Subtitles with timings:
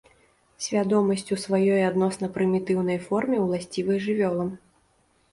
[0.67, 4.49] Свядомасць у сваёй адносна прымітыўнай форме ўласціва і жывёлам.